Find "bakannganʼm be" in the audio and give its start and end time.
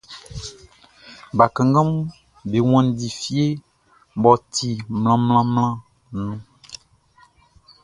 1.37-2.57